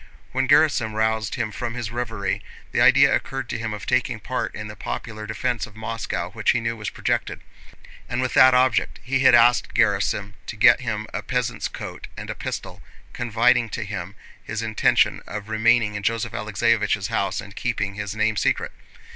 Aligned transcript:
When 0.31 0.47
Gerásim 0.47 0.93
roused 0.95 1.35
him 1.35 1.51
from 1.51 1.75
his 1.75 1.91
reverie 1.91 2.41
the 2.71 2.81
idea 2.81 3.13
occurred 3.13 3.47
to 3.49 3.59
him 3.59 3.71
of 3.71 3.85
taking 3.85 4.19
part 4.19 4.55
in 4.55 4.65
the 4.67 4.75
popular 4.75 5.27
defense 5.27 5.67
of 5.67 5.75
Moscow 5.75 6.31
which 6.31 6.49
he 6.49 6.59
knew 6.59 6.75
was 6.75 6.89
projected. 6.89 7.39
And 8.09 8.19
with 8.19 8.33
that 8.33 8.55
object 8.55 8.99
he 9.03 9.19
had 9.19 9.35
asked 9.35 9.75
Gerásim 9.75 10.33
to 10.47 10.55
get 10.55 10.81
him 10.81 11.05
a 11.13 11.21
peasant's 11.21 11.67
coat 11.67 12.07
and 12.17 12.31
a 12.31 12.33
pistol, 12.35 12.81
confiding 13.13 13.69
to 13.69 13.83
him 13.83 14.15
his 14.43 14.63
intentions 14.63 15.21
of 15.27 15.49
remaining 15.49 15.93
in 15.93 16.01
Joseph 16.01 16.33
Alexéevich's 16.33 17.09
house 17.09 17.39
and 17.39 17.55
keeping 17.55 17.93
his 17.93 18.15
name 18.15 18.37
secret. 18.37 18.71